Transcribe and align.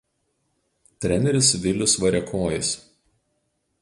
Treneris 1.05 1.51
Vilius 1.65 1.93
Variakojis. 2.05 2.73